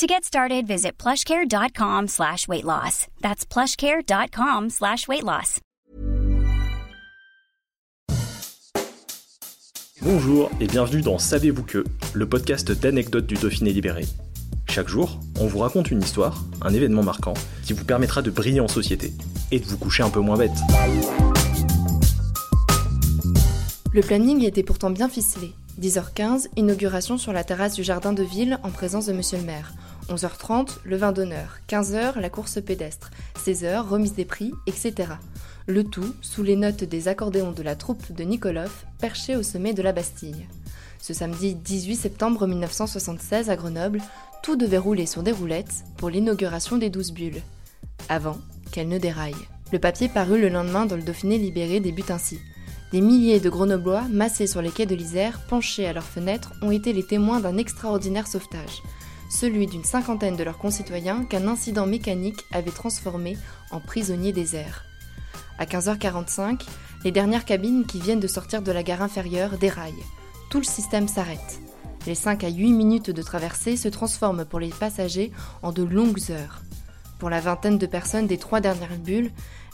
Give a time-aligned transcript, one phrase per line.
[0.00, 3.06] To get started, visit plushcare.com slash weight loss.
[3.20, 5.60] That's plushcare.com slash weight loss.
[10.00, 14.06] Bonjour et bienvenue dans Savez-vous que, le podcast d'anecdotes du Dauphiné libéré.
[14.70, 17.34] Chaque jour, on vous raconte une histoire, un événement marquant,
[17.66, 19.12] qui vous permettra de briller en société
[19.50, 20.56] et de vous coucher un peu moins bête.
[23.92, 25.52] Le planning était pourtant bien ficelé.
[25.78, 29.72] 10h15, inauguration sur la terrasse du jardin de ville en présence de monsieur le maire.
[30.10, 31.58] 11h30, le vin d'honneur.
[31.68, 33.10] 15h, la course pédestre.
[33.44, 35.12] 16h, remise des prix, etc.
[35.66, 39.72] Le tout sous les notes des accordéons de la troupe de Nikolov, perchée au sommet
[39.72, 40.46] de la Bastille.
[41.00, 44.02] Ce samedi 18 septembre 1976 à Grenoble,
[44.42, 47.42] tout devait rouler sur des roulettes pour l'inauguration des douze bulles.
[48.08, 48.38] Avant
[48.72, 49.34] qu'elles ne déraillent.
[49.72, 52.40] Le papier paru le lendemain dans le Dauphiné libéré débute ainsi.
[52.90, 56.72] Des milliers de Grenoblois, massés sur les quais de l'Isère, penchés à leurs fenêtres, ont
[56.72, 58.82] été les témoins d'un extraordinaire sauvetage.
[59.30, 63.38] Celui d'une cinquantaine de leurs concitoyens qu'un incident mécanique avait transformés
[63.70, 64.84] en prisonniers des airs.
[65.58, 66.66] À 15h45,
[67.04, 70.04] les dernières cabines qui viennent de sortir de la gare inférieure déraillent.
[70.50, 71.60] Tout le système s'arrête.
[72.06, 76.30] Les 5 à 8 minutes de traversée se transforment pour les passagers en de longues
[76.30, 76.60] heures.
[77.18, 79.30] Pour la vingtaine de personnes des trois dernières bulles,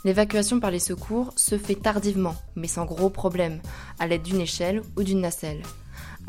[0.07, 3.61] L'évacuation par les secours se fait tardivement, mais sans gros problème,
[3.99, 5.65] à l'aide d'une échelle ou d'une nacelle.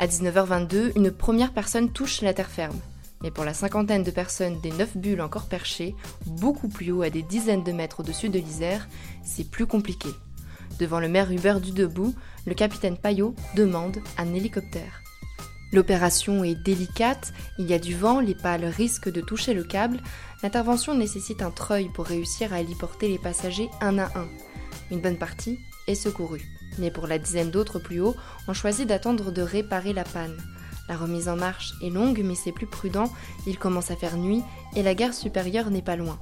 [0.00, 2.76] À 19h22, une première personne touche la terre ferme.
[3.22, 5.94] Mais pour la cinquantaine de personnes des neuf bulles encore perchées,
[6.26, 8.88] beaucoup plus haut à des dizaines de mètres au-dessus de l'Isère,
[9.24, 10.08] c'est plus compliqué.
[10.78, 12.14] Devant le maire Hubert Dudebout,
[12.46, 15.02] le capitaine Payot demande un hélicoptère.
[15.72, 20.00] L'opération est délicate, il y a du vent, les pales risquent de toucher le câble,
[20.42, 24.28] l'intervention nécessite un treuil pour réussir à héliporter les passagers un à un.
[24.90, 26.44] Une bonne partie est secourue.
[26.78, 28.14] Mais pour la dizaine d'autres plus haut,
[28.46, 30.36] on choisit d'attendre de réparer la panne.
[30.88, 33.12] La remise en marche est longue, mais c'est plus prudent,
[33.46, 34.42] il commence à faire nuit
[34.74, 36.18] et la gare supérieure n'est pas loin.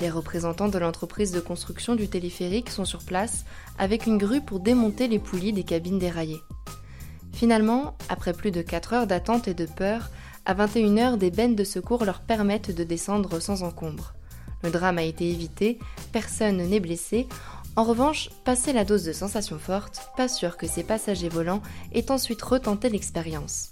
[0.00, 3.44] Les représentants de l'entreprise de construction du téléphérique sont sur place
[3.78, 6.42] avec une grue pour démonter les poulies des cabines déraillées.
[7.32, 10.10] Finalement, après plus de 4 heures d'attente et de peur,
[10.44, 14.14] à 21h, des bennes de secours leur permettent de descendre sans encombre.
[14.62, 15.78] Le drame a été évité,
[16.12, 17.26] personne n'est blessé.
[17.74, 21.62] En revanche, passé la dose de sensations fortes, pas sûr que ces passagers volants
[21.92, 23.71] aient ensuite retenté l'expérience.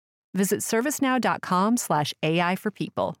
[0.33, 3.15] Visit servicenow.com/slash AI for people